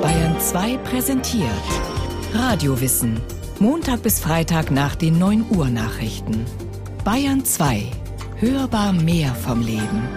[0.00, 1.52] Bayern 2 präsentiert
[2.32, 3.20] Radiowissen.
[3.58, 6.46] Montag bis Freitag nach den 9 Uhr Nachrichten.
[7.04, 7.90] Bayern 2.
[8.36, 10.08] Hörbar mehr vom Leben.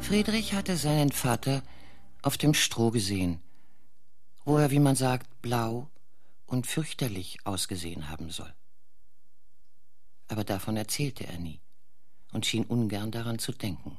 [0.00, 1.62] Friedrich hatte seinen Vater
[2.20, 3.40] auf dem Stroh gesehen,
[4.44, 5.88] wo er, wie man sagt, blau
[6.46, 8.52] und fürchterlich ausgesehen haben soll.
[10.28, 11.60] Aber davon erzählte er nie
[12.32, 13.96] und schien ungern daran zu denken.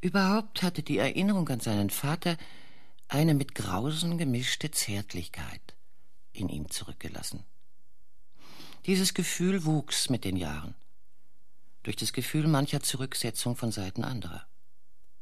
[0.00, 2.36] Überhaupt hatte die Erinnerung an seinen Vater
[3.08, 5.74] eine mit Grausen gemischte Zärtlichkeit
[6.32, 7.44] in ihm zurückgelassen.
[8.84, 10.74] Dieses Gefühl wuchs mit den Jahren,
[11.82, 14.46] durch das Gefühl mancher Zurücksetzung von Seiten anderer.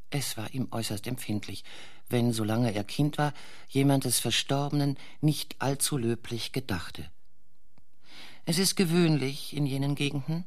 [0.09, 1.63] Es war ihm äußerst empfindlich,
[2.09, 3.33] wenn, solange er Kind war,
[3.69, 7.09] jemand des Verstorbenen nicht allzu löblich gedachte.
[8.45, 10.45] Es ist gewöhnlich in jenen Gegenden,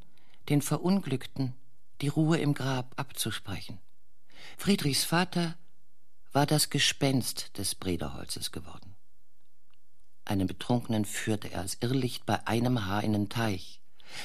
[0.49, 1.55] den Verunglückten
[2.01, 3.79] die Ruhe im Grab abzusprechen.
[4.57, 5.57] Friedrichs Vater
[6.33, 8.95] war das Gespenst des Brederholzes geworden.
[10.25, 13.81] Einen Betrunkenen führte er als Irrlicht bei einem Haar in den Teich.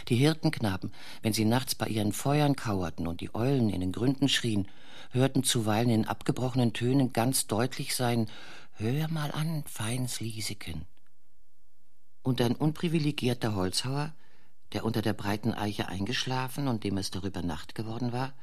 [0.09, 4.29] Die Hirtenknaben, wenn sie nachts bei ihren Feuern kauerten und die Eulen in den Gründen
[4.29, 4.67] schrien,
[5.11, 8.27] hörten zuweilen in abgebrochenen Tönen ganz deutlich sein
[8.75, 10.85] Hör mal an, feins Lieseken.
[12.23, 14.13] Und ein unprivilegierter Holzhauer,
[14.71, 18.33] der unter der breiten Eiche eingeschlafen und dem es darüber Nacht geworden war,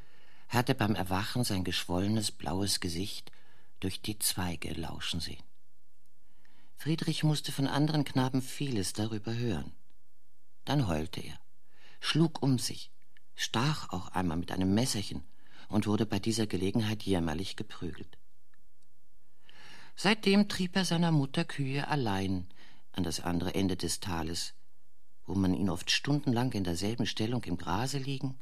[0.51, 3.31] hatte beim Erwachen sein geschwollenes blaues Gesicht
[3.79, 5.43] durch die Zweige lauschen sehen.
[6.77, 9.73] Friedrich musste von anderen Knaben vieles darüber hören.
[10.65, 11.39] Dann heulte er,
[12.01, 12.91] schlug um sich,
[13.37, 15.23] stach auch einmal mit einem Messerchen
[15.69, 18.19] und wurde bei dieser Gelegenheit jämmerlich geprügelt.
[19.95, 22.49] Seitdem trieb er seiner Mutter Kühe allein
[22.93, 24.55] an das andere Ende des Tales,
[25.27, 28.37] wo man ihn oft stundenlang in derselben Stellung im Grase liegen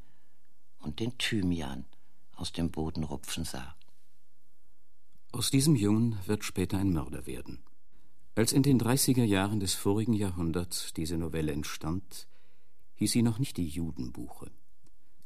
[0.79, 1.85] und den Thymian
[2.39, 3.75] aus dem Boden rupfen sah.
[5.33, 7.63] Aus diesem Jungen wird später ein Mörder werden.
[8.35, 12.29] Als in den 30er Jahren des vorigen Jahrhunderts diese Novelle entstand,
[12.95, 14.51] hieß sie noch nicht die Judenbuche.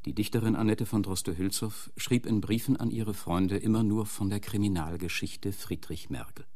[0.05, 4.41] Die Dichterin Annette von Droste-Hülshoff schrieb in Briefen an ihre Freunde immer nur von der
[4.41, 6.47] Kriminalgeschichte Friedrich Merkel.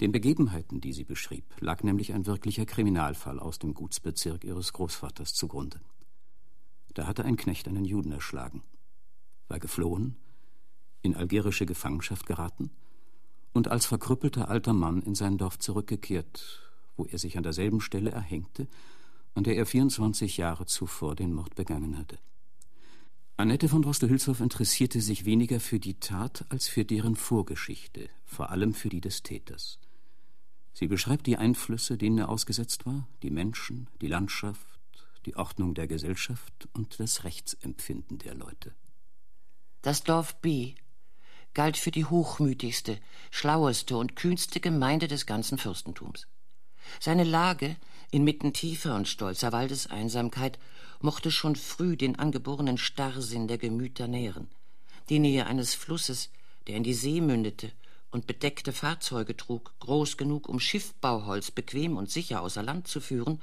[0.00, 5.34] Den Begebenheiten, die sie beschrieb, lag nämlich ein wirklicher Kriminalfall aus dem Gutsbezirk ihres Großvaters
[5.34, 5.80] zugrunde.
[6.94, 8.62] Da hatte ein Knecht einen Juden erschlagen,
[9.48, 10.16] war geflohen,
[11.02, 12.70] in algerische Gefangenschaft geraten
[13.52, 18.10] und als verkrüppelter alter Mann in sein Dorf zurückgekehrt, wo er sich an derselben Stelle
[18.10, 18.68] erhängte
[19.36, 22.18] an der er 24 Jahre zuvor den Mord begangen hatte.
[23.36, 28.72] Annette von Droste-Hülshoff interessierte sich weniger für die Tat als für deren Vorgeschichte, vor allem
[28.72, 29.78] für die des Täters.
[30.72, 34.80] Sie beschreibt die Einflüsse, denen er ausgesetzt war, die Menschen, die Landschaft,
[35.26, 38.74] die Ordnung der Gesellschaft und das Rechtsempfinden der Leute.
[39.86, 40.74] Das Dorf B
[41.54, 42.98] galt für die hochmütigste,
[43.30, 46.26] schlaueste und kühnste Gemeinde des ganzen Fürstentums.
[46.98, 47.76] Seine Lage
[48.10, 50.58] inmitten tiefer und stolzer Waldeseinsamkeit
[50.98, 54.50] mochte schon früh den angeborenen Starrsinn der Gemüter nähren.
[55.08, 56.30] Die Nähe eines Flusses,
[56.66, 57.70] der in die See mündete
[58.10, 63.40] und bedeckte Fahrzeuge trug, groß genug, um Schiffbauholz bequem und sicher außer Land zu führen,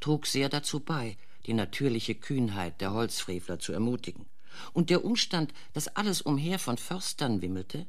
[0.00, 4.24] trug sehr dazu bei, die natürliche Kühnheit der Holzfrevler zu ermutigen.
[4.72, 7.86] Und der Umstand, dass alles umher von Förstern wimmelte,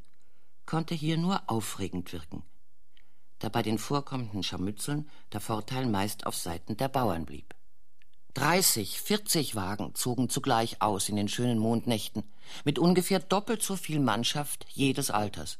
[0.66, 2.44] konnte hier nur aufregend wirken
[3.44, 7.53] da bei den vorkommenden Scharmützeln der Vorteil meist auf Seiten der Bauern blieb.
[8.34, 12.23] Dreißig, vierzig Wagen zogen zugleich aus in den schönen Mondnächten,
[12.63, 15.57] mit ungefähr doppelt so viel Mannschaft jedes Alters.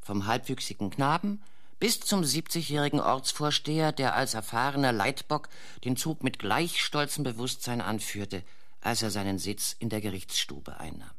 [0.00, 1.42] Vom halbwüchsigen Knaben
[1.78, 5.50] bis zum siebzigjährigen Ortsvorsteher, der als erfahrener Leitbock
[5.84, 8.42] den Zug mit gleich stolzem Bewusstsein anführte,
[8.80, 11.14] als er seinen Sitz in der Gerichtsstube einnahm.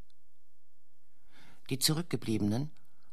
[1.69, 2.71] Die Zurückgebliebenen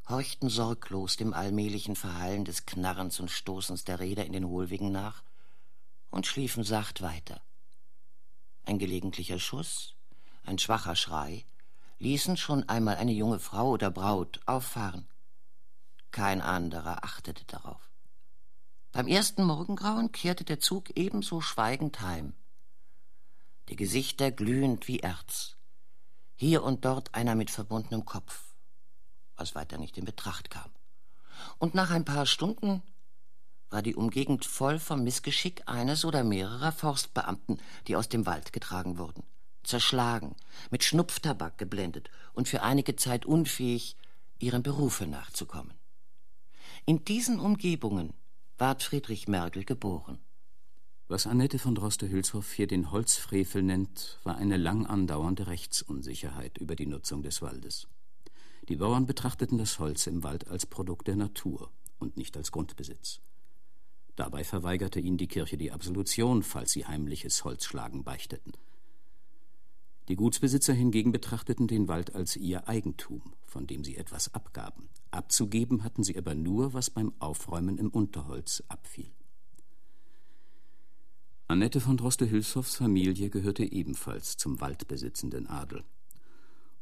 [0.09, 5.23] horchten sorglos dem allmählichen Verhallen des Knarrens und Stoßens der Räder in den Hohlwegen nach
[6.11, 7.43] und schliefen sacht weiter.
[8.65, 9.95] Ein gelegentlicher Schuss,
[10.43, 11.45] ein schwacher Schrei
[11.99, 15.09] ließen schon einmal eine junge Frau oder Braut auffahren.
[16.11, 17.91] Kein anderer achtete darauf.
[18.93, 22.35] Beim ersten Morgengrauen kehrte der Zug ebenso schweigend heim.
[23.69, 25.57] Die Gesichter glühend wie Erz,
[26.35, 28.49] hier und dort einer mit verbundenem Kopf
[29.39, 30.71] was weiter nicht in Betracht kam.
[31.59, 32.83] Und nach ein paar Stunden
[33.71, 38.99] war die Umgegend voll vom Missgeschick eines oder mehrerer Forstbeamten, die aus dem Wald getragen
[38.99, 39.23] wurden,
[39.63, 40.35] zerschlagen,
[40.71, 43.97] mit Schnupftabak geblendet und für einige Zeit unfähig,
[44.39, 45.75] ihrem Berufe nachzukommen.
[46.87, 48.15] In diesen Umgebungen
[48.57, 50.19] ward Friedrich Mergel geboren.
[51.11, 56.85] Was Annette von Droste-Hülshoff hier den Holzfrevel nennt, war eine lang andauernde Rechtsunsicherheit über die
[56.85, 57.89] Nutzung des Waldes.
[58.69, 63.23] Die Bauern betrachteten das Holz im Wald als Produkt der Natur und nicht als Grundbesitz.
[64.17, 68.53] Dabei verweigerte ihnen die Kirche die Absolution, falls sie heimliches Holzschlagen beichteten.
[70.09, 74.91] Die Gutsbesitzer hingegen betrachteten den Wald als ihr Eigentum, von dem sie etwas abgaben.
[75.11, 79.11] Abzugeben hatten sie aber nur, was beim Aufräumen im Unterholz abfiel.
[81.51, 85.83] Annette von Droste-Hülshoffs Familie gehörte ebenfalls zum waldbesitzenden Adel.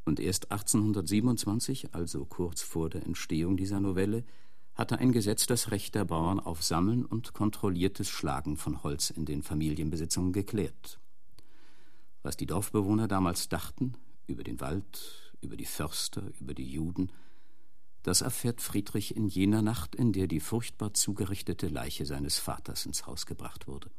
[0.05, 4.25] Und erst 1827, also kurz vor der Entstehung dieser Novelle,
[4.75, 9.25] hatte ein Gesetz das Recht der Bauern auf Sammeln und kontrolliertes Schlagen von Holz in
[9.25, 10.99] den Familienbesitzungen geklärt.
[12.25, 13.93] Was die Dorfbewohner damals dachten
[14.27, 17.13] über den Wald, über die Förster, über die Juden,
[18.03, 23.07] das erfährt Friedrich in jener Nacht, in der die furchtbar zugerichtete Leiche seines Vaters ins
[23.07, 23.93] Haus gebracht wurde.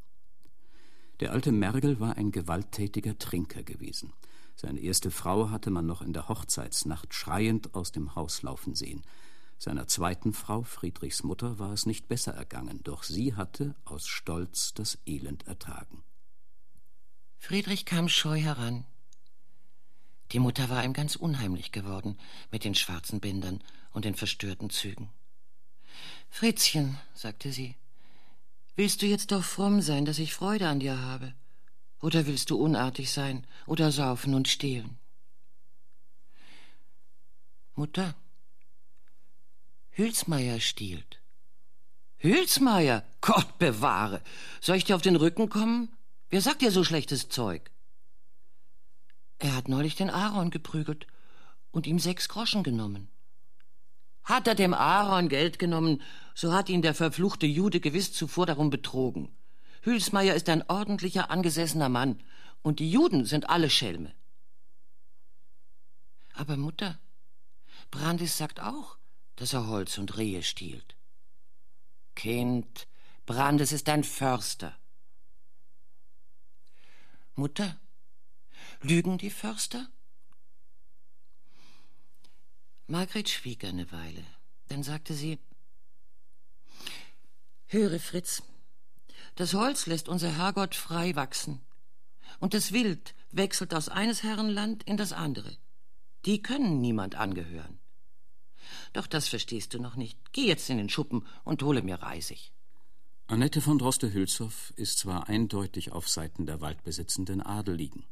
[1.20, 4.14] Der alte Mergel war ein gewalttätiger Trinker gewesen.
[4.56, 9.04] Seine erste Frau hatte man noch in der Hochzeitsnacht schreiend aus dem Haus laufen sehen.
[9.60, 14.74] Seiner zweiten Frau, Friedrichs Mutter, war es nicht besser ergangen, doch sie hatte aus Stolz
[14.74, 16.04] das Elend ertragen.
[17.40, 18.86] Friedrich kam scheu heran.
[20.32, 22.18] Die Mutter war ihm ganz unheimlich geworden
[22.52, 25.10] mit den schwarzen Bändern und den verstörten Zügen.
[26.30, 27.76] Fritzchen, sagte sie,
[28.78, 31.34] willst du jetzt doch fromm sein, dass ich Freude an dir habe?
[32.00, 34.98] Oder willst du unartig sein oder saufen und stehlen?
[37.76, 38.16] Mutter,
[39.92, 41.22] Hülsmeier stiehlt.
[42.18, 43.04] Hülsmeier?
[43.22, 44.22] Gott bewahre!
[44.62, 45.90] Soll ich dir auf den Rücken kommen?
[46.30, 47.72] Wer sagt dir so schlechtes Zeug?
[49.40, 51.08] Er hat neulich den Aaron geprügelt
[51.72, 53.10] und ihm sechs Groschen genommen.
[54.28, 56.02] Hat er dem Aaron Geld genommen,
[56.36, 59.34] so hat ihn der verfluchte Jude gewiss zuvor darum betrogen.
[59.84, 62.22] Hülsmeier ist ein ordentlicher, angesessener Mann,
[62.62, 64.14] und die Juden sind alle Schelme.
[66.34, 67.00] Aber Mutter,
[67.90, 68.98] Brandis sagt auch,
[69.38, 70.98] dass er Holz und Rehe stiehlt.
[72.14, 72.90] Kind,
[73.26, 74.78] Brandes ist ein Förster.
[77.36, 77.80] Mutter,
[78.82, 79.88] lügen die Förster?
[82.88, 84.24] Margret schwieg eine Weile.
[84.70, 85.40] Dann sagte sie
[87.68, 88.44] Höre, Fritz,
[89.36, 91.60] das Holz lässt unser Herrgott frei wachsen,
[92.40, 95.58] und das Wild wechselt aus eines Herrenland in das andere.
[96.26, 97.78] Die können niemand angehören.
[98.94, 100.18] Doch das verstehst du noch nicht.
[100.32, 102.52] Geh jetzt in den Schuppen und hole mir Reisig.
[103.28, 108.06] Annette von Droste-Hülshoff ist zwar eindeutig auf Seiten der waldbesitzenden Adeligen,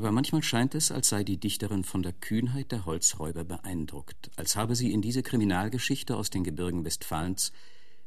[0.00, 4.56] aber manchmal scheint es, als sei die Dichterin von der Kühnheit der Holzräuber beeindruckt, als
[4.56, 7.52] habe sie in diese Kriminalgeschichte aus den Gebirgen Westfalens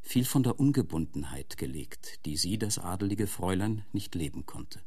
[0.02, 4.82] viel von der Ungebundenheit gelegt, die sie, das adelige Fräulein, nicht leben konnte.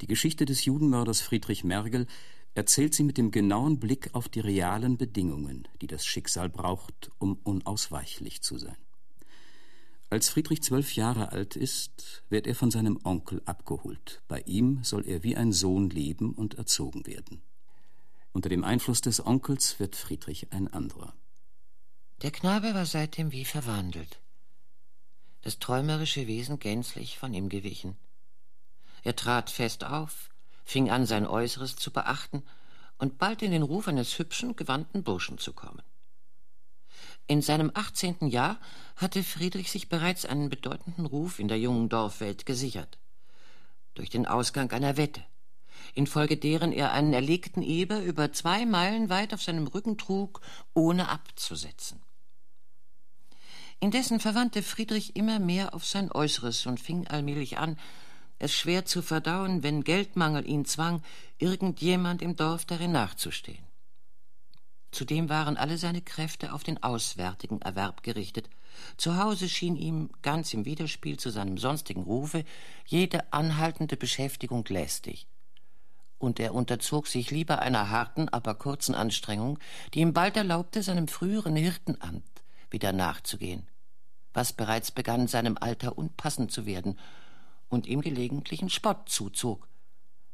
[0.00, 2.08] Die Geschichte des Judenmörders Friedrich Mergel
[2.54, 7.38] erzählt sie mit dem genauen Blick auf die realen Bedingungen, die das Schicksal braucht, um
[7.44, 8.83] unausweichlich zu sein.
[10.10, 14.22] Als Friedrich zwölf Jahre alt ist, wird er von seinem Onkel abgeholt.
[14.28, 17.42] Bei ihm soll er wie ein Sohn leben und erzogen werden.
[18.32, 21.14] Unter dem Einfluss des Onkels wird Friedrich ein anderer.
[22.22, 24.20] Der Knabe war seitdem wie verwandelt.
[25.42, 27.96] Das träumerische Wesen gänzlich von ihm gewichen.
[29.02, 30.30] Er trat fest auf,
[30.64, 32.42] fing an, sein Äußeres zu beachten
[32.98, 35.82] und bald in den Ruf eines hübschen, gewandten Burschen zu kommen.
[37.26, 38.60] In seinem achtzehnten Jahr
[38.96, 42.98] hatte Friedrich sich bereits einen bedeutenden Ruf in der jungen Dorfwelt gesichert.
[43.94, 45.22] Durch den Ausgang einer Wette,
[45.94, 50.42] infolge deren er einen erlegten Eber über zwei Meilen weit auf seinem Rücken trug,
[50.74, 52.02] ohne abzusetzen.
[53.80, 57.78] Indessen verwandte Friedrich immer mehr auf sein Äußeres und fing allmählich an,
[58.38, 61.02] es schwer zu verdauen, wenn Geldmangel ihn zwang,
[61.38, 63.63] irgendjemand im Dorf darin nachzustehen.
[64.94, 68.48] Zudem waren alle seine Kräfte auf den auswärtigen Erwerb gerichtet.
[68.96, 72.44] Zu Hause schien ihm, ganz im Widerspiel zu seinem sonstigen Rufe,
[72.86, 75.26] jede anhaltende Beschäftigung lästig.
[76.18, 79.58] Und er unterzog sich lieber einer harten, aber kurzen Anstrengung,
[79.94, 83.66] die ihm bald erlaubte, seinem früheren Hirtenamt wieder nachzugehen,
[84.32, 87.00] was bereits begann, seinem Alter unpassend zu werden
[87.68, 89.66] und ihm gelegentlichen Spott zuzog,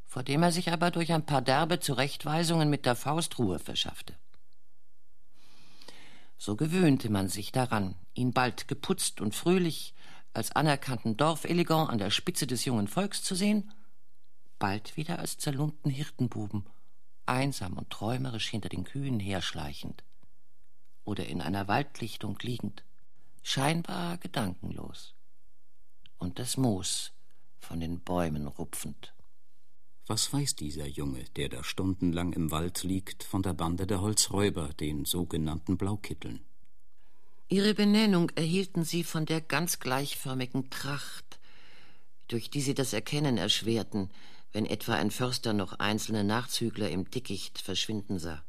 [0.04, 4.14] vor dem er sich aber durch ein paar derbe Zurechtweisungen mit der Faust Ruhe verschaffte.
[6.42, 9.94] So gewöhnte man sich daran, ihn bald geputzt und fröhlich
[10.32, 13.75] als anerkannten Dorfelegant an der Spitze des jungen Volks zu sehen,
[14.59, 16.64] bald wieder als zerlumpten Hirtenbuben,
[17.26, 20.02] einsam und träumerisch hinter den Kühen herschleichend
[21.04, 22.85] oder in einer Waldlichtung liegend,
[23.42, 25.14] scheinbar gedankenlos
[26.16, 27.12] und das Moos
[27.59, 29.12] von den Bäumen rupfend.
[30.10, 34.70] Was weiß dieser Junge, der da stundenlang im Wald liegt, von der Bande der Holzräuber,
[34.70, 36.40] den sogenannten Blaukitteln?
[37.48, 41.38] Ihre Benennung erhielten sie von der ganz gleichförmigen Tracht,
[42.26, 44.10] durch die sie das Erkennen erschwerten,
[44.50, 48.42] wenn etwa ein Förster noch einzelne Nachzügler im Dickicht verschwinden sah.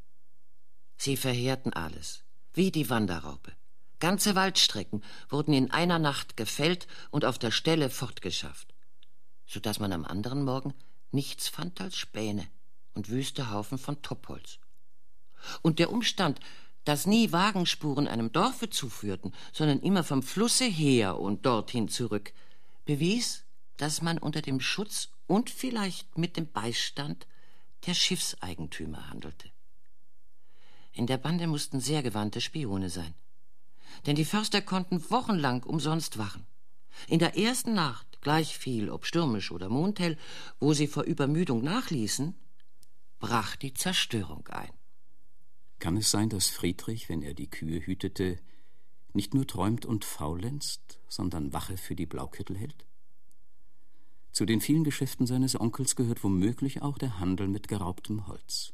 [0.97, 2.23] Sie verheerten alles,
[2.55, 3.51] wie die Wanderraupe.
[3.99, 8.73] Ganze Waldstrecken wurden in einer Nacht gefällt und auf der Stelle fortgeschafft,
[9.45, 10.73] so dass man am anderen Morgen
[11.11, 12.47] nichts fand als Späne
[12.93, 14.59] und wüste Haufen von Topholz.
[15.61, 16.39] Und der Umstand,
[16.83, 22.33] dass nie Wagenspuren einem Dorfe zuführten, sondern immer vom Flusse her und dorthin zurück,
[22.85, 23.43] bewies,
[23.77, 27.27] dass man unter dem Schutz und vielleicht mit dem Beistand
[27.85, 29.49] der Schiffseigentümer handelte.
[30.91, 33.15] In der Bande mussten sehr gewandte Spione sein
[34.05, 36.45] denn die Förster konnten wochenlang umsonst wachen.
[37.07, 40.17] In der ersten Nacht, gleich viel, ob stürmisch oder mondhell,
[40.59, 42.35] wo sie vor Übermüdung nachließen,
[43.19, 44.71] brach die Zerstörung ein.
[45.79, 48.39] Kann es sein, dass Friedrich, wenn er die Kühe hütete,
[49.13, 52.85] nicht nur träumt und faulenzt, sondern Wache für die Blaukittel hält?
[54.31, 58.73] Zu den vielen Geschäften seines Onkels gehört womöglich auch der Handel mit geraubtem Holz.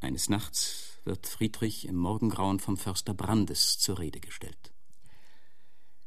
[0.00, 4.72] Eines Nachts wird Friedrich im Morgengrauen vom Förster Brandes zur Rede gestellt.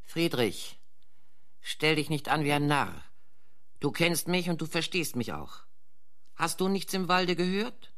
[0.01, 0.79] Friedrich,
[1.63, 3.03] stell dich nicht an wie ein Narr.
[3.79, 5.65] Du kennst mich und du verstehst mich auch.
[6.35, 7.91] Hast du nichts im Walde gehört?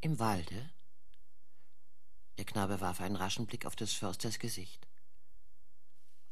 [0.00, 0.70] Im Walde?
[2.36, 4.86] Der Knabe warf einen raschen Blick auf des Försters Gesicht.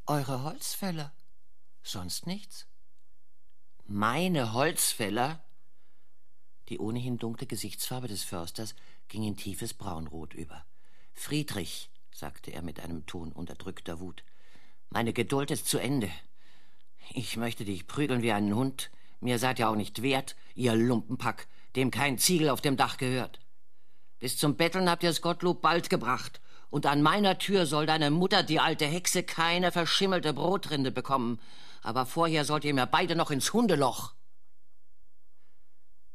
[0.06, 1.12] Eure Holzfäller?
[1.82, 2.66] Sonst nichts?
[3.86, 5.42] Meine Holzfäller?
[6.68, 8.74] Die ohnehin dunkle Gesichtsfarbe des Försters
[9.08, 10.64] ging in tiefes Braunrot über.
[11.12, 14.24] Friedrich, sagte er mit einem Ton unterdrückter Wut,
[14.90, 16.10] meine Geduld ist zu Ende.
[17.10, 18.90] Ich möchte dich prügeln wie einen Hund.
[19.20, 23.40] Mir seid ihr auch nicht wert, ihr Lumpenpack, dem kein Ziegel auf dem Dach gehört.
[24.18, 28.42] Bis zum Betteln habt ihr's Gottlob bald gebracht, und an meiner Tür soll deine Mutter,
[28.42, 31.40] die alte Hexe, keine verschimmelte Brotrinde bekommen.
[31.82, 34.14] Aber vorher sollt ihr mir beide noch ins Hundeloch.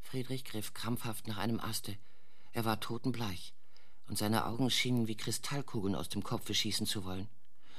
[0.02, 1.96] Friedrich griff krampfhaft nach einem Aste.
[2.52, 3.54] Er war totenbleich,
[4.08, 7.30] und seine Augen schienen wie Kristallkugeln aus dem Kopfe schießen zu wollen.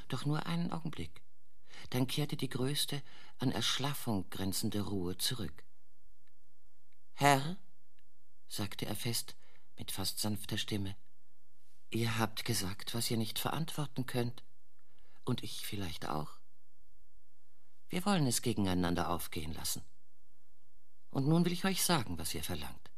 [0.08, 1.22] Doch nur einen Augenblick.
[1.90, 3.02] Dann kehrte die größte,
[3.38, 5.64] an Erschlaffung grenzende Ruhe zurück.
[7.14, 7.56] Herr,
[8.48, 9.36] sagte er fest,
[9.76, 10.96] mit fast sanfter Stimme,
[11.90, 14.42] ihr habt gesagt, was ihr nicht verantworten könnt,
[15.24, 16.38] und ich vielleicht auch.
[17.88, 19.82] Wir wollen es gegeneinander aufgehen lassen.
[21.10, 22.90] Und nun will ich euch sagen, was ihr verlangt.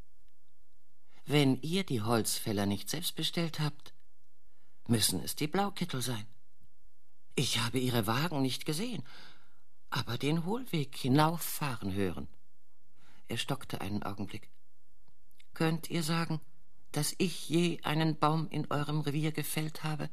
[1.26, 3.92] Wenn ihr die Holzfäller nicht selbst bestellt habt,
[4.86, 6.26] müssen es die Blaukittel sein.
[7.36, 9.02] Ich habe ihre Wagen nicht gesehen,
[9.90, 12.28] aber den Hohlweg hinauffahren hören.
[13.26, 14.50] Er stockte einen Augenblick.
[15.52, 16.40] Könnt ihr sagen,
[16.92, 20.10] dass ich je einen Baum in eurem Revier gefällt habe?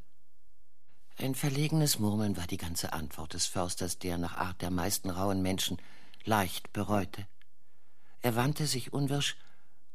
[1.18, 5.42] Ein verlegenes Murmeln war die ganze Antwort des Försters, der nach Art der meisten rauen
[5.42, 5.78] Menschen
[6.24, 7.28] leicht bereute.
[8.22, 9.36] Er wandte sich unwirsch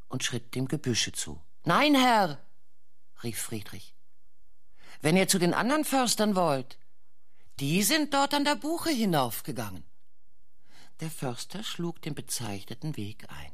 [0.08, 1.40] und schritt dem Gebüsche zu.
[1.64, 2.40] Nein, Herr,
[3.22, 3.94] rief Friedrich.
[5.00, 6.78] Wenn ihr zu den anderen Förstern wollt,
[7.58, 9.84] die sind dort an der Buche hinaufgegangen.
[11.00, 13.52] Der Förster schlug den bezeichneten Weg ein.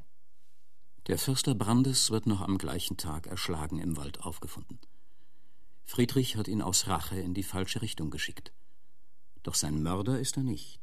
[1.07, 4.81] Der Förster Brandes wird noch am gleichen Tag erschlagen im Wald aufgefunden.
[5.85, 8.53] Friedrich hat ihn aus Rache in die falsche Richtung geschickt.
[9.43, 10.81] Doch sein Mörder ist er nicht.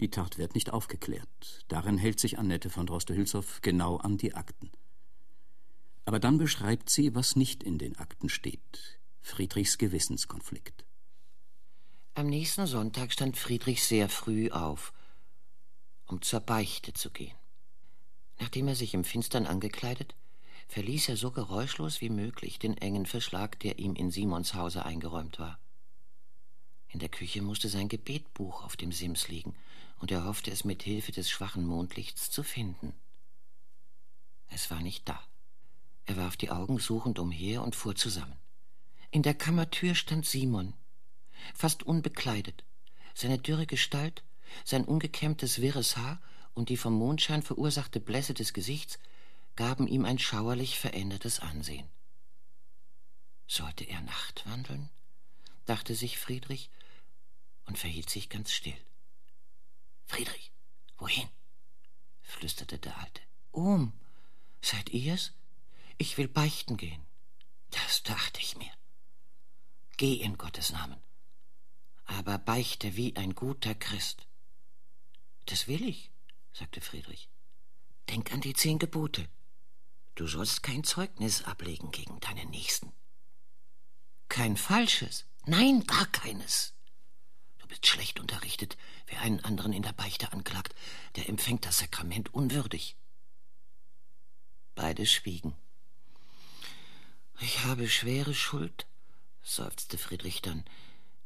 [0.00, 1.64] Die Tat wird nicht aufgeklärt.
[1.68, 4.70] Darin hält sich Annette von Droste-Hülshoff genau an die Akten.
[6.04, 9.00] Aber dann beschreibt sie, was nicht in den Akten steht.
[9.20, 10.87] Friedrichs Gewissenskonflikt.
[12.18, 14.92] Am nächsten Sonntag stand Friedrich sehr früh auf,
[16.08, 17.36] um zur Beichte zu gehen.
[18.40, 20.16] Nachdem er sich im Finstern angekleidet,
[20.66, 25.38] verließ er so geräuschlos wie möglich den engen Verschlag, der ihm in Simons Hause eingeräumt
[25.38, 25.60] war.
[26.88, 29.54] In der Küche musste sein Gebetbuch auf dem Sims liegen,
[30.00, 32.94] und er hoffte es mit Hilfe des schwachen Mondlichts zu finden.
[34.48, 35.22] Es war nicht da.
[36.04, 38.40] Er warf die Augen suchend umher und fuhr zusammen.
[39.12, 40.74] In der Kammertür stand Simon,
[41.54, 42.64] fast unbekleidet.
[43.14, 44.22] Seine dürre Gestalt,
[44.64, 46.20] sein ungekämmtes wirres Haar
[46.54, 48.98] und die vom Mondschein verursachte Blässe des Gesichts
[49.56, 51.88] gaben ihm ein schauerlich verändertes Ansehen.
[53.46, 54.90] Sollte er Nachtwandeln?
[55.64, 56.70] dachte sich Friedrich
[57.66, 58.78] und verhielt sich ganz still.
[60.06, 60.52] Friedrich,
[60.96, 61.28] wohin?
[62.22, 63.22] flüsterte der Alte.
[63.50, 63.92] Um,
[64.62, 65.32] seid ihr's?
[65.98, 67.04] Ich will beichten gehen.
[67.70, 68.70] Das dachte ich mir.
[69.96, 71.00] Geh in Gottes Namen,
[72.08, 74.26] aber beichte wie ein guter Christ.
[75.46, 76.10] Das will ich,
[76.52, 77.28] sagte Friedrich.
[78.08, 79.28] Denk an die zehn Gebote.
[80.14, 82.92] Du sollst kein Zeugnis ablegen gegen deinen Nächsten.
[84.28, 85.26] Kein falsches.
[85.46, 86.74] Nein, gar keines.
[87.58, 88.76] Du bist schlecht unterrichtet.
[89.06, 90.74] Wer einen anderen in der Beichte anklagt,
[91.16, 92.96] der empfängt das Sakrament unwürdig.
[94.74, 95.54] Beide schwiegen.
[97.40, 98.86] Ich habe schwere Schuld,
[99.42, 100.64] seufzte Friedrich dann,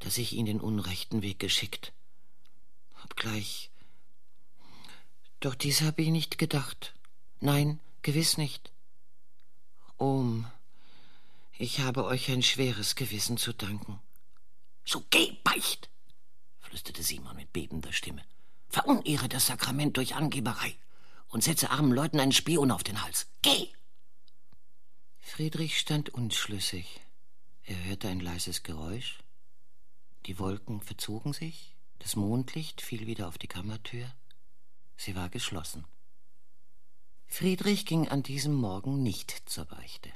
[0.03, 1.93] dass ich ihn den unrechten Weg geschickt.
[3.05, 3.71] Obgleich.
[5.41, 6.95] Doch dies habe ich nicht gedacht.
[7.41, 8.73] Nein, gewiss nicht.
[9.99, 10.47] Ohm,
[11.59, 14.01] ich habe euch ein schweres Gewissen zu danken.
[14.85, 15.89] So geh, beicht!
[16.59, 18.23] flüsterte Simon mit bebender Stimme.
[18.69, 20.77] Verunehre das Sakrament durch Angeberei
[21.29, 23.29] und setze armen Leuten einen Spion auf den Hals.
[23.43, 23.69] Geh!
[25.21, 27.01] Friedrich stand unschlüssig.
[27.65, 29.22] Er hörte ein leises Geräusch.
[30.27, 34.13] Die Wolken verzogen sich, das Mondlicht fiel wieder auf die Kammertür.
[34.97, 35.85] Sie war geschlossen.
[37.27, 40.13] Friedrich ging an diesem Morgen nicht zur Beichte.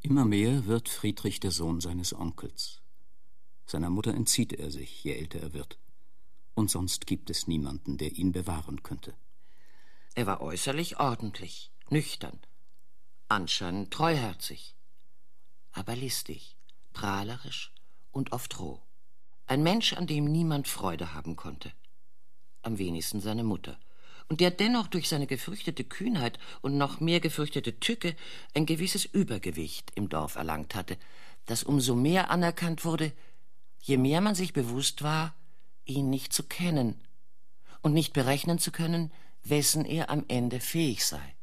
[0.00, 2.82] Immer mehr wird Friedrich der Sohn seines Onkels.
[3.64, 5.78] Seiner Mutter entzieht er sich, je älter er wird.
[6.54, 9.14] Und sonst gibt es niemanden, der ihn bewahren könnte.
[10.14, 12.40] Er war äußerlich ordentlich, nüchtern,
[13.28, 14.76] anscheinend treuherzig,
[15.72, 16.56] aber listig,
[16.92, 17.72] prahlerisch
[18.12, 18.85] und oft roh.
[19.46, 21.72] Ein Mensch, an dem niemand Freude haben konnte.
[22.62, 23.78] Am wenigsten seine Mutter.
[24.28, 28.16] Und der dennoch durch seine gefürchtete Kühnheit und noch mehr gefürchtete Tücke
[28.54, 30.98] ein gewisses Übergewicht im Dorf erlangt hatte,
[31.44, 33.12] das umso mehr anerkannt wurde,
[33.80, 35.36] je mehr man sich bewusst war,
[35.84, 37.00] ihn nicht zu kennen
[37.82, 39.12] und nicht berechnen zu können,
[39.44, 41.36] wessen er am Ende fähig sei.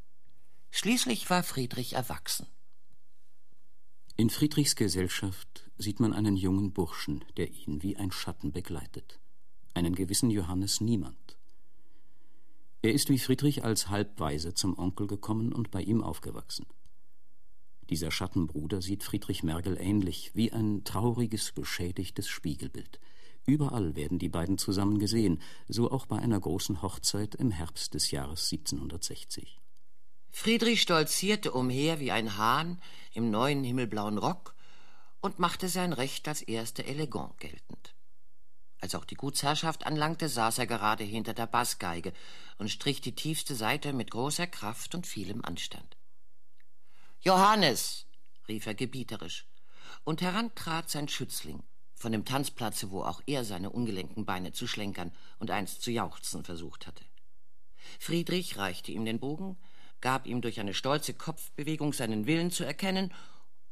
[0.72, 2.48] Schließlich war Friedrich erwachsen.
[4.18, 9.20] In Friedrichs Gesellschaft sieht man einen jungen Burschen, der ihn wie ein Schatten begleitet,
[9.74, 11.38] einen gewissen Johannes Niemand.
[12.82, 16.66] Er ist wie Friedrich als Halbweise zum Onkel gekommen und bei ihm aufgewachsen.
[17.90, 23.00] Dieser Schattenbruder sieht Friedrich Mergel ähnlich, wie ein trauriges, beschädigtes Spiegelbild.
[23.46, 28.12] Überall werden die beiden zusammen gesehen, so auch bei einer großen Hochzeit im Herbst des
[28.12, 29.60] Jahres 1760.
[30.32, 32.82] Friedrich stolzierte umher wie ein Hahn
[33.14, 34.53] im neuen himmelblauen Rock
[35.24, 37.96] und machte sein Recht als erster elegant geltend.
[38.82, 42.12] Als auch die Gutsherrschaft anlangte, saß er gerade hinter der Bassgeige
[42.58, 45.96] und strich die tiefste Seite mit großer Kraft und vielem Anstand.
[47.22, 48.06] Johannes,
[48.50, 49.48] rief er gebieterisch,
[50.04, 51.64] und heran trat sein Schützling,
[51.96, 56.44] von dem Tanzplatze, wo auch er seine ungelenken Beine zu schlenkern und einst zu jauchzen
[56.44, 57.06] versucht hatte.
[57.98, 59.58] Friedrich reichte ihm den Bogen,
[60.02, 63.14] gab ihm durch eine stolze Kopfbewegung seinen Willen zu erkennen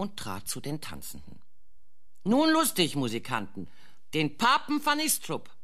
[0.02, 1.40] und trat zu den Tanzenden.
[2.24, 3.70] Nun lustig, Musikanten,
[4.16, 5.56] den Papen van Istrup.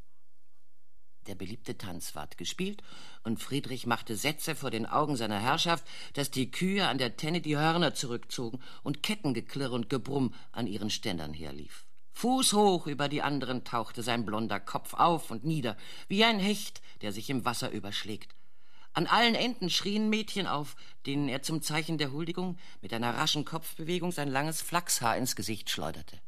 [1.26, 2.84] Der beliebte Tanz ward gespielt,
[3.24, 7.42] und Friedrich machte Sätze vor den Augen seiner Herrschaft, dass die Kühe an der Tenne
[7.42, 11.88] die Hörner zurückzogen und Kettengeklirr und Gebrumm an ihren Ständern herlief.
[12.14, 15.76] Fußhoch über die anderen tauchte sein blonder Kopf auf und nieder,
[16.08, 18.37] wie ein Hecht, der sich im Wasser überschlägt.
[18.98, 23.46] An allen Enden schrien Mädchen auf, denen er zum Zeichen der Huldigung mit einer raschen
[23.46, 26.20] Kopfbewegung sein langes Flachshaar ins Gesicht schleuderte.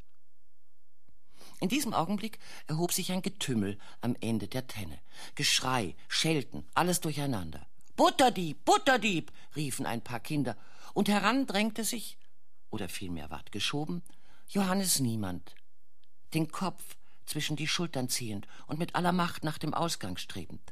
[1.62, 5.00] In diesem Augenblick erhob sich ein Getümmel am Ende der Tenne.
[5.34, 7.66] Geschrei, Schelten, alles durcheinander.
[7.96, 10.56] Butterdieb, Butterdieb, riefen ein paar Kinder,
[10.94, 12.20] und heran drängte sich,
[12.70, 14.04] oder vielmehr ward geschoben,
[14.48, 15.56] Johannes Niemand,
[16.36, 20.72] den Kopf zwischen die Schultern ziehend und mit aller Macht nach dem Ausgang strebend.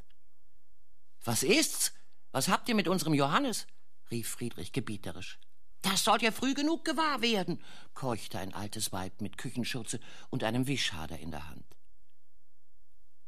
[1.24, 1.92] Was ist's?
[2.32, 3.66] Was habt ihr mit unserem Johannes?
[4.10, 5.38] rief Friedrich gebieterisch.
[5.82, 7.62] Das sollt ihr früh genug gewahr werden,
[7.94, 10.00] keuchte ein altes Weib mit Küchenschürze
[10.30, 11.64] und einem Wischhader in der Hand.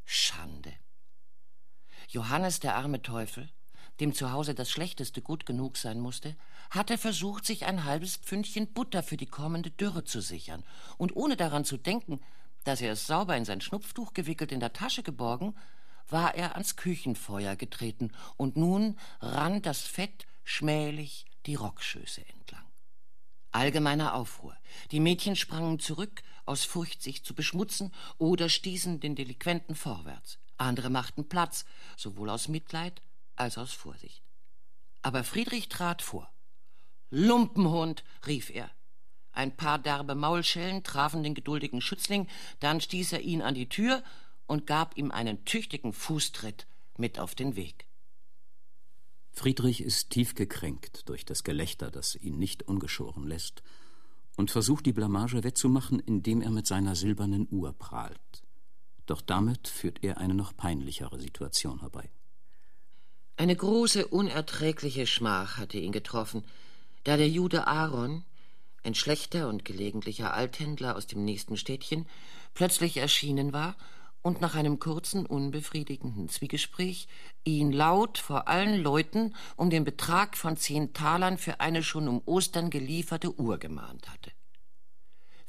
[0.04, 0.74] Schande.
[2.08, 3.48] Johannes, der arme Teufel,
[4.00, 6.36] dem zu Hause das Schlechteste gut genug sein musste,
[6.70, 10.64] hatte versucht, sich ein halbes Pfündchen Butter für die kommende Dürre zu sichern,
[10.98, 12.20] und ohne daran zu denken,
[12.64, 15.54] dass er es sauber in sein Schnupftuch gewickelt in der Tasche geborgen,
[16.12, 22.64] war er ans Küchenfeuer getreten, und nun rann das Fett schmählich die Rockschöße entlang.
[23.52, 24.56] Allgemeiner Aufruhr.
[24.92, 30.38] Die Mädchen sprangen zurück, aus Furcht, sich zu beschmutzen, oder stießen den Delinquenten vorwärts.
[30.56, 31.64] Andere machten Platz,
[31.96, 33.02] sowohl aus Mitleid
[33.36, 34.22] als aus Vorsicht.
[35.02, 36.30] Aber Friedrich trat vor.
[37.10, 38.70] Lumpenhund, rief er.
[39.32, 44.02] Ein paar derbe Maulschellen trafen den geduldigen Schützling, dann stieß er ihn an die Tür
[44.50, 46.66] und gab ihm einen tüchtigen Fußtritt
[46.98, 47.86] mit auf den Weg.
[49.30, 53.62] Friedrich ist tief gekränkt durch das Gelächter, das ihn nicht ungeschoren lässt,
[54.36, 58.42] und versucht die Blamage wettzumachen, indem er mit seiner silbernen Uhr prahlt.
[59.06, 62.10] Doch damit führt er eine noch peinlichere Situation herbei.
[63.36, 66.44] Eine große, unerträgliche Schmach hatte ihn getroffen,
[67.04, 68.24] da der Jude Aaron,
[68.82, 72.08] ein schlechter und gelegentlicher Althändler aus dem nächsten Städtchen,
[72.52, 73.76] plötzlich erschienen war
[74.22, 77.08] und nach einem kurzen, unbefriedigenden Zwiegespräch
[77.44, 82.22] ihn laut vor allen Leuten um den Betrag von zehn Talern für eine schon um
[82.26, 84.32] Ostern gelieferte Uhr gemahnt hatte.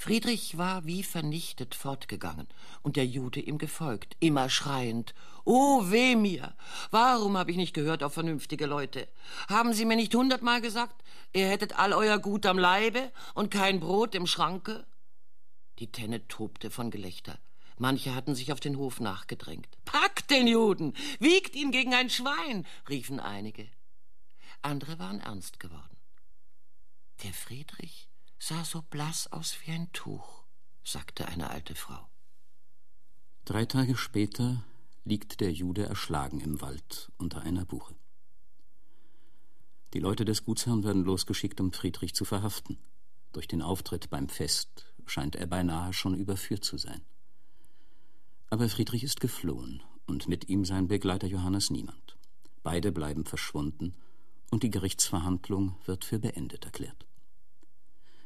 [0.02, 2.48] Friedrich war wie vernichtet fortgegangen
[2.82, 5.14] und der Jude ihm gefolgt, immer schreiend:
[5.46, 6.56] Oh, weh mir!
[6.90, 9.08] Warum habe ich nicht gehört auf vernünftige Leute?
[9.48, 11.04] Haben Sie mir nicht hundertmal gesagt,
[11.34, 14.88] ihr hättet all euer Gut am Leibe und kein Brot im Schranke?
[15.78, 17.38] Die Tenne tobte von Gelächter.
[17.82, 19.76] Manche hatten sich auf den Hof nachgedrängt.
[19.86, 20.94] Packt den Juden!
[21.20, 22.68] Wiegt ihn gegen ein Schwein!
[22.88, 23.68] riefen einige.
[24.62, 25.98] Andere waren ernst geworden.
[27.24, 30.44] Der Friedrich sah so blass aus wie ein Tuch,
[30.84, 32.08] sagte eine alte Frau.
[33.46, 34.64] Drei Tage später
[35.04, 37.96] liegt der Jude erschlagen im Wald unter einer Buche.
[39.96, 42.78] Die Leute des Gutsherrn werden losgeschickt, um Friedrich zu verhaften.
[43.32, 47.04] Durch den Auftritt beim Fest scheint er beinahe schon überführt zu sein.
[48.52, 52.18] Aber Friedrich ist geflohen und mit ihm sein Begleiter Johannes Niemand.
[52.64, 53.96] Beide bleiben verschwunden
[54.50, 57.08] und die Gerichtsverhandlung wird für beendet erklärt.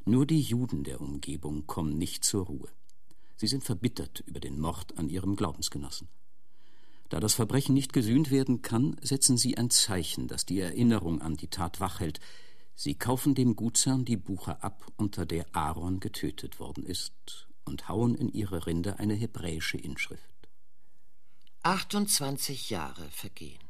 [0.04, 2.70] Nur die Juden der Umgebung kommen nicht zur Ruhe.
[3.36, 6.08] Sie sind verbittert über den Mord an ihrem Glaubensgenossen.
[7.10, 11.38] Da das Verbrechen nicht gesühnt werden kann, setzen sie ein Zeichen, das die Erinnerung an
[11.38, 12.20] die Tat wachhält.
[12.74, 18.16] Sie kaufen dem Gutsherrn die Buche ab, unter der Aaron getötet worden ist, und hauen
[18.16, 20.24] in ihre Rinde eine hebräische Inschrift.
[21.64, 23.64] 28 Jahre vergehen.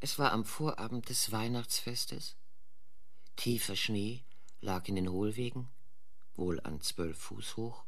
[0.00, 2.36] Es war am Vorabend des Weihnachtsfestes.
[3.36, 4.22] Tiefer Schnee
[4.60, 5.68] lag in den Hohlwegen,
[6.34, 7.84] wohl an zwölf Fuß hoch,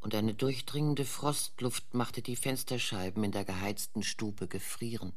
[0.00, 5.14] und eine durchdringende Frostluft machte die Fensterscheiben in der geheizten Stube gefrieren.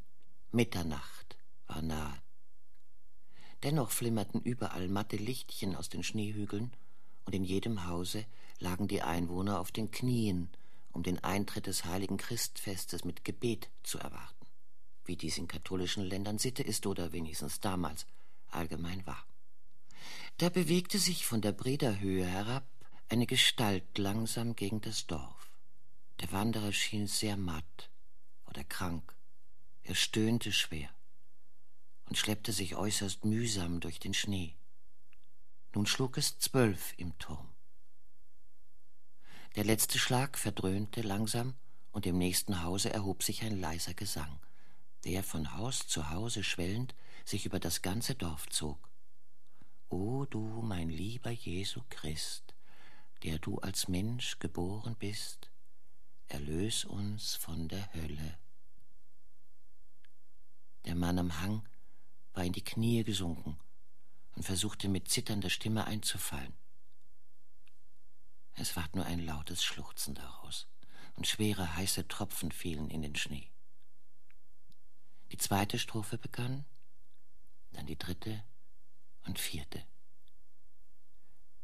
[0.51, 2.21] Mitternacht war nahe.
[3.63, 6.71] Dennoch flimmerten überall matte Lichtchen aus den Schneehügeln
[7.27, 8.25] und in jedem Hause
[8.59, 10.49] lagen die Einwohner auf den Knien,
[10.93, 14.47] um den Eintritt des heiligen Christfestes mit Gebet zu erwarten,
[15.03, 18.07] wie dies in katholischen Ländern Sitte ist oder wenigstens damals
[18.49, 19.25] allgemein war.
[20.37, 22.65] Da bewegte sich von der Brederhöhe herab
[23.09, 25.51] eine Gestalt langsam gegen das Dorf.
[26.21, 27.89] Der Wanderer schien sehr matt
[28.45, 29.13] oder krank.
[29.83, 30.89] Er stöhnte schwer
[32.05, 34.55] und schleppte sich äußerst mühsam durch den Schnee.
[35.77, 37.53] Nun schlug es zwölf im Turm.
[39.55, 41.53] Der letzte Schlag verdröhnte langsam,
[41.91, 44.39] und im nächsten Hause erhob sich ein leiser Gesang,
[45.03, 48.89] der von Haus zu Hause schwellend sich über das ganze Dorf zog.
[49.89, 52.55] O du, mein lieber Jesu Christ,
[53.21, 55.51] der du als Mensch geboren bist,
[56.27, 58.39] erlös uns von der Hölle.
[60.85, 61.69] Der Mann am Hang
[62.33, 63.59] war in die Knie gesunken
[64.37, 66.53] und versuchte mit zitternder Stimme einzufallen.
[68.53, 70.67] Es ward nur ein lautes Schluchzen daraus,
[71.15, 73.49] und schwere heiße Tropfen fielen in den Schnee.
[75.31, 76.65] Die zweite Strophe begann,
[77.71, 78.43] dann die dritte
[79.25, 79.83] und vierte.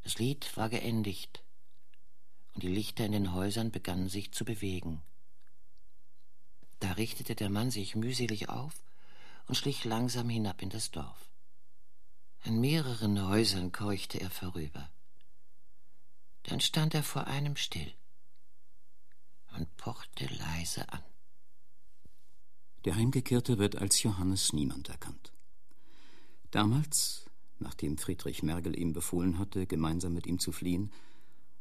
[0.02, 1.44] Das Lied war geendigt,
[2.56, 5.04] und die Lichter in den Häusern begannen sich zu bewegen.
[6.80, 8.74] Da richtete der Mann sich mühselig auf
[9.46, 11.33] und schlich langsam hinab in das Dorf.
[12.46, 14.90] An mehreren Häusern keuchte er vorüber.
[16.44, 17.94] Dann stand er vor einem still
[19.56, 21.04] und pochte leise an.
[22.84, 25.32] Der Heimgekehrte wird als Johannes Niemand erkannt.
[26.52, 27.30] Damals,
[27.60, 30.92] nachdem Friedrich Mergel ihm befohlen hatte, gemeinsam mit ihm zu fliehen,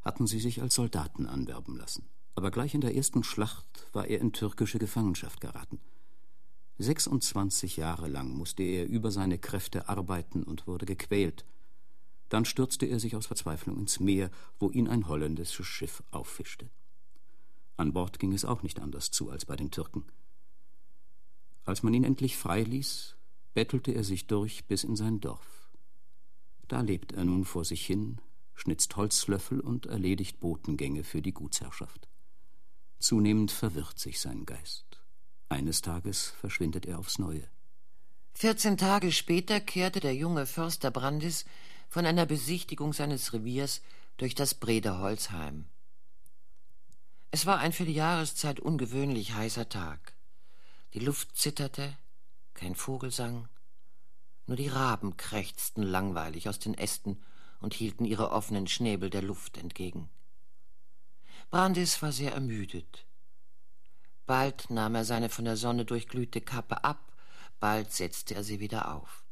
[0.03, 2.09] hatten sie sich als Soldaten anwerben lassen.
[2.35, 5.79] Aber gleich in der ersten Schlacht war er in türkische Gefangenschaft geraten.
[6.79, 11.45] 26 Jahre lang musste er über seine Kräfte arbeiten und wurde gequält.
[12.29, 16.71] Dann stürzte er sich aus Verzweiflung ins Meer, wo ihn ein holländisches Schiff auffischte.
[17.77, 20.05] An Bord ging es auch nicht anders zu als bei den Türken.
[21.65, 23.17] Als man ihn endlich freiließ,
[23.55, 25.71] bettelte er sich durch bis in sein Dorf.
[26.69, 28.21] Da lebt er nun vor sich hin,
[28.55, 32.09] schnitzt Holzlöffel und erledigt Botengänge für die Gutsherrschaft.
[32.99, 34.92] Zunehmend verwirrt sich sein Geist.
[35.53, 37.47] Eines Tages verschwindet er aufs Neue.
[38.33, 41.45] Vierzehn Tage später kehrte der junge Förster Brandis
[41.91, 43.83] von einer Besichtigung seines Reviers
[44.17, 45.67] durch das Brederholz heim.
[47.31, 50.15] Es war ein für die Jahreszeit ungewöhnlich heißer Tag.
[50.95, 51.99] Die Luft zitterte,
[52.55, 53.47] kein Vogel sang,
[54.47, 57.23] nur die Raben krächzten langweilig aus den Ästen
[57.61, 60.09] und hielten ihre offenen Schnäbel der Luft entgegen.
[61.51, 63.05] Brandis war sehr ermüdet.
[64.33, 67.13] Bald nahm er seine von der Sonne durchglühte Kappe ab,
[67.61, 69.27] bald setzte er sie wieder auf.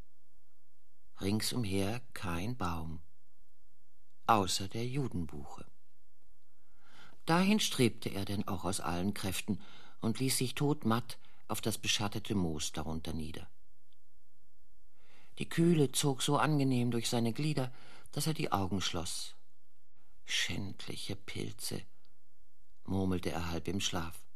[1.23, 3.01] Ringsumher kein Baum,
[4.27, 5.65] außer der Judenbuche.
[7.25, 9.59] Dahin strebte er denn auch aus allen Kräften
[10.03, 11.17] und ließ sich todmatt
[11.49, 13.49] auf das beschattete Moos darunter nieder.
[15.39, 17.73] Die Kühle zog so angenehm durch seine Glieder,
[18.13, 19.35] dass er die Augen schloss.
[20.27, 21.81] Schändliche Pilze,
[22.85, 24.30] murmelte er halb im Schlaf.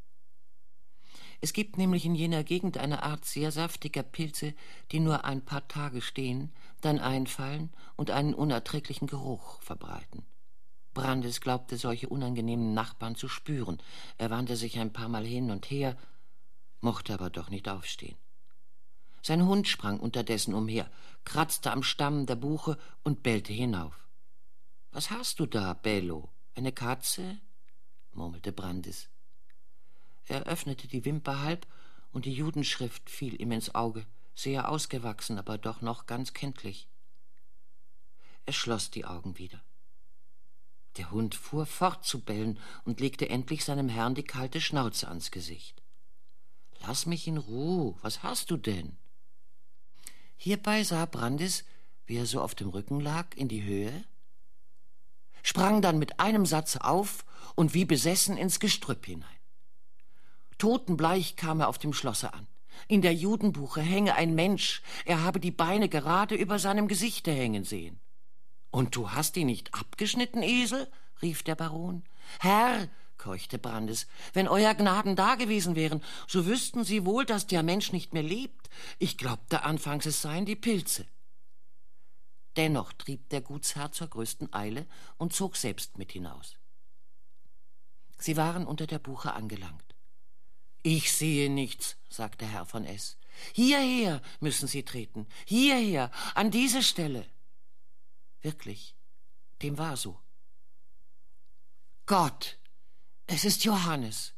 [1.45, 4.55] Es gibt nämlich in jener Gegend eine Art sehr saftiger Pilze,
[4.91, 10.25] die nur ein paar Tage stehen, dann einfallen und einen unerträglichen Geruch verbreiten.
[10.95, 13.77] Brandes glaubte solche unangenehmen Nachbarn zu spüren.
[14.17, 15.99] Er wandte sich ein paar Mal hin und her,
[16.81, 18.17] mochte aber doch nicht aufstehen.
[19.21, 20.91] Sein Hund sprang unterdessen umher,
[21.25, 24.09] kratzte am Stamm der Buche und bellte hinauf.
[24.93, 26.31] Was hast du da, Bello?
[26.55, 27.39] Eine Katze?
[28.13, 29.11] murmelte Brandis.
[30.27, 31.67] Er öffnete die Wimper halb,
[32.13, 36.89] und die Judenschrift fiel ihm ins Auge, sehr ausgewachsen, aber doch noch ganz kenntlich.
[38.47, 39.61] Er schloss die Augen wieder.
[40.97, 45.33] Der Hund fuhr fort zu bellen und legte endlich seinem Herrn die kalte Schnauze ans
[45.33, 45.83] Gesicht.
[46.81, 48.97] Lass mich in Ruhe, was hast du denn?
[50.37, 51.65] Hierbei sah Brandis,
[52.07, 54.05] wie er so auf dem Rücken lag, in die Höhe,
[55.43, 59.34] sprang dann mit einem Satze auf und wie besessen ins Gestrüpp hinein.
[60.65, 62.47] Totenbleich kam er auf dem Schlosse an.
[62.89, 67.65] In der Judenbuche hänge ein Mensch, er habe die Beine gerade über seinem Gesichte hängen
[67.65, 68.01] sehen.
[68.71, 70.91] Und du hast ihn nicht abgeschnitten, Esel?
[71.21, 72.03] rief der Baron.
[72.41, 77.63] Herr, keuchte Brandes, wenn euer Gnaden da gewesen wären, so wüssten sie wohl, dass der
[77.63, 78.71] Mensch nicht mehr lebt.
[78.99, 81.05] Ich glaubte anfangs, es seien die Pilze.
[82.57, 84.87] Dennoch trieb der Gutsherr zur größten Eile
[85.19, 86.57] und zog selbst mit hinaus.
[88.17, 89.94] Sie waren unter der Buche angelangt.
[90.87, 93.17] Ich sehe nichts, sagte Herr von S.
[93.55, 97.27] Hierher müssen Sie treten, hierher, an diese Stelle.
[98.43, 98.95] Wirklich,
[99.63, 100.21] dem war so.
[102.05, 102.59] Gott,
[103.27, 104.35] es ist Johannes.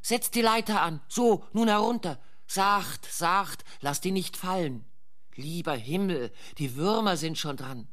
[0.00, 1.02] Setz die Leiter an.
[1.08, 2.18] So, nun herunter.
[2.46, 4.86] Sacht, sacht, lass die nicht fallen.
[5.34, 7.86] Lieber Himmel, die Würmer sind schon dran.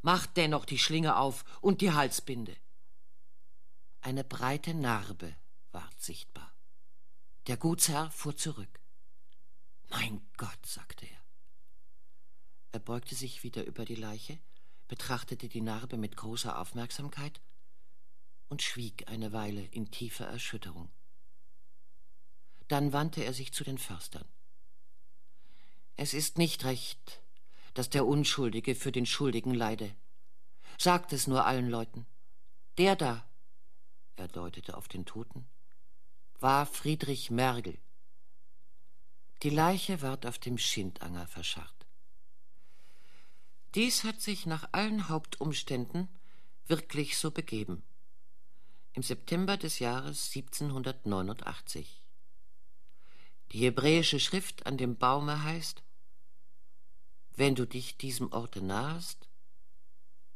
[0.00, 2.56] Macht dennoch die Schlinge auf und die Halsbinde.
[4.00, 5.34] Eine breite Narbe
[5.72, 6.51] ward sichtbar.
[7.46, 8.80] Der Gutsherr fuhr zurück.
[9.90, 11.22] Mein Gott, sagte er.
[12.72, 14.38] Er beugte sich wieder über die Leiche
[14.92, 17.40] betrachtete die Narbe mit großer Aufmerksamkeit
[18.50, 20.90] und schwieg eine Weile in tiefer Erschütterung.
[22.68, 24.28] Dann wandte er sich zu den Förstern.
[25.96, 27.22] Es ist nicht recht,
[27.72, 29.96] dass der Unschuldige für den Schuldigen leide.
[30.76, 32.04] Sagt es nur allen Leuten.
[32.76, 33.26] Der da,
[34.16, 35.46] er deutete auf den Toten,
[36.42, 37.78] war Friedrich Mergel.
[39.44, 41.86] Die Leiche ward auf dem Schindanger verscharrt.
[43.76, 46.08] Dies hat sich nach allen Hauptumständen
[46.66, 47.84] wirklich so begeben.
[48.92, 52.02] Im September des Jahres 1789.
[53.52, 55.84] Die hebräische Schrift an dem Baume heißt
[57.36, 59.28] Wenn du dich diesem Orte nahest,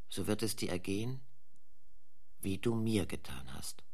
[0.08, 1.20] so wird es dir ergehen,
[2.38, 3.85] wie du mir getan hast.